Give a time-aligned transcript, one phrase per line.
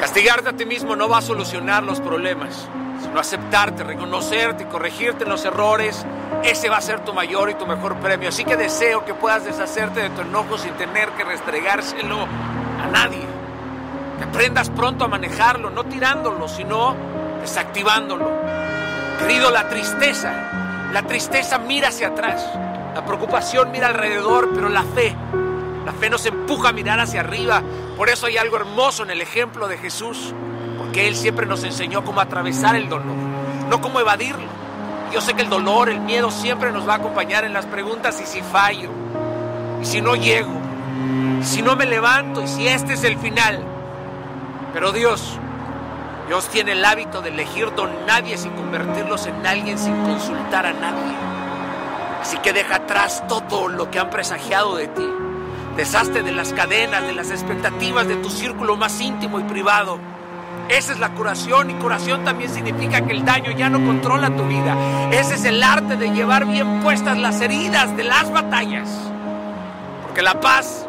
[0.00, 2.66] Castigarte a ti mismo no va a solucionar los problemas,
[3.02, 6.06] sino aceptarte, reconocerte corregirte los errores.
[6.42, 8.30] Ese va a ser tu mayor y tu mejor premio.
[8.30, 13.20] Así que deseo que puedas deshacerte de tu enojo sin tener que restregárselo a nadie.
[14.16, 16.96] Que aprendas pronto a manejarlo, no tirándolo, sino
[17.42, 18.30] desactivándolo.
[19.18, 20.32] Querido, la tristeza,
[20.94, 22.42] la tristeza mira hacia atrás,
[22.94, 25.14] la preocupación mira alrededor, pero la fe,
[25.84, 27.62] la fe nos empuja a mirar hacia arriba.
[28.00, 30.32] Por eso hay algo hermoso en el ejemplo de Jesús,
[30.78, 33.14] porque Él siempre nos enseñó cómo atravesar el dolor,
[33.68, 34.46] no cómo evadirlo.
[35.12, 38.18] Yo sé que el dolor, el miedo siempre nos va a acompañar en las preguntas
[38.22, 38.88] y si fallo,
[39.82, 40.50] y si no llego,
[41.42, 43.62] y si no me levanto, y si este es el final.
[44.72, 45.38] Pero Dios,
[46.26, 50.72] Dios tiene el hábito de elegir don nadie sin convertirlos en alguien sin consultar a
[50.72, 51.16] nadie.
[52.22, 55.06] Así que deja atrás todo lo que han presagiado de ti.
[55.76, 59.98] Deshazte de las cadenas, de las expectativas de tu círculo más íntimo y privado.
[60.68, 64.44] Esa es la curación y curación también significa que el daño ya no controla tu
[64.44, 64.76] vida.
[65.10, 68.88] Ese es el arte de llevar bien puestas las heridas de las batallas.
[70.02, 70.86] Porque la paz,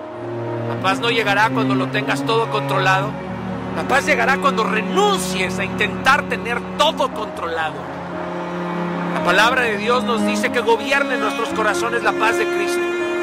[0.69, 3.11] la paz no llegará cuando lo tengas todo controlado
[3.75, 7.75] la paz llegará cuando renuncies a intentar tener todo controlado.
[9.13, 12.81] La palabra de Dios nos dice que gobierne en nuestros corazones la paz de Cristo,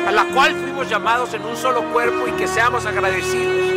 [0.08, 3.74] a la cual fuimos llamados en un solo cuerpo y que seamos agradecidos.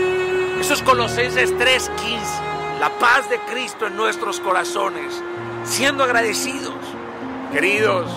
[0.62, 5.22] Eso es Colosenses 3:15, la paz de Cristo en nuestros corazones,
[5.66, 6.74] siendo agradecidos.
[7.52, 8.10] Queridos,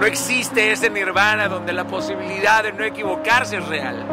[0.00, 4.04] no existe ese nirvana donde la posibilidad de no equivocarse es real.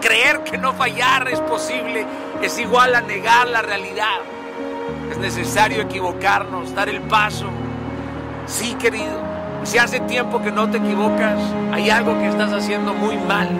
[0.00, 2.06] Creer que no fallar es posible
[2.40, 4.20] es igual a negar la realidad.
[5.10, 7.48] Es necesario equivocarnos, dar el paso.
[8.46, 9.25] Sí, querido.
[9.66, 11.40] Si hace tiempo que no te equivocas,
[11.72, 13.50] hay algo que estás haciendo muy mal.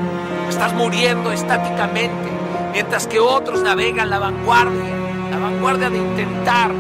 [0.49, 2.31] Estás muriendo estáticamente,
[2.73, 4.95] mientras que otros navegan la vanguardia,
[5.33, 6.71] la vanguardia de intentar,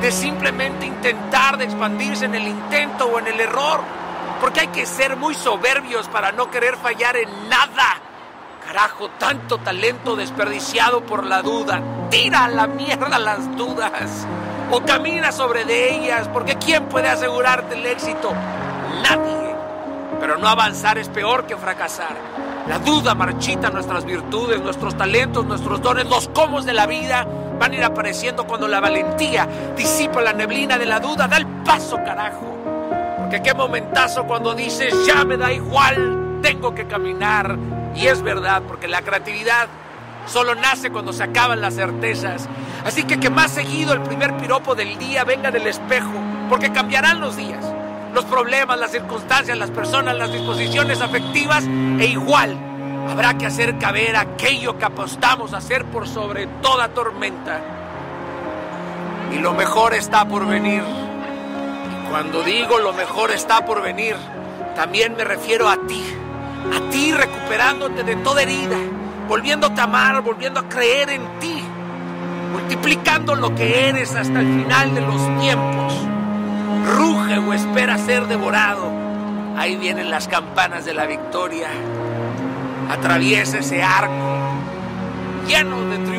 [0.00, 3.80] de simplemente intentar de expandirse en el intento o en el error.
[4.40, 8.00] Porque hay que ser muy soberbios para no querer fallar en nada.
[8.64, 11.82] Carajo, tanto talento desperdiciado por la duda.
[12.08, 14.28] Tira a la mierda las dudas.
[14.70, 18.32] O camina sobre de ellas, porque ¿quién puede asegurarte el éxito?
[19.02, 19.54] Nadie.
[20.20, 22.16] Pero no avanzar es peor que fracasar.
[22.68, 27.26] La duda marchita nuestras virtudes, nuestros talentos, nuestros dones, los comos de la vida
[27.58, 29.46] van a ir apareciendo cuando la valentía
[29.76, 31.28] disipa la neblina de la duda.
[31.28, 32.56] Da el paso, carajo.
[33.18, 37.56] Porque qué momentazo cuando dices, ya me da igual, tengo que caminar
[37.96, 39.68] y es verdad, porque la creatividad
[40.26, 42.48] solo nace cuando se acaban las certezas.
[42.84, 46.12] Así que que más seguido el primer piropo del día venga del espejo,
[46.48, 47.64] porque cambiarán los días,
[48.16, 52.56] los problemas, las circunstancias, las personas, las disposiciones afectivas, e igual
[53.10, 57.60] habrá que hacer caber aquello que apostamos a hacer por sobre toda tormenta.
[59.34, 60.82] Y lo mejor está por venir.
[60.82, 64.16] Y cuando digo lo mejor está por venir,
[64.74, 66.02] también me refiero a ti
[66.74, 68.78] a ti recuperándote de toda herida,
[69.28, 71.62] volviéndote a amar, volviendo a creer en ti,
[72.50, 76.15] multiplicando lo que eres hasta el final de los tiempos.
[76.86, 78.90] Ruge o espera ser devorado.
[79.56, 81.68] Ahí vienen las campanas de la victoria.
[82.88, 84.36] Atraviesa ese arco
[85.46, 86.15] lleno de triunfo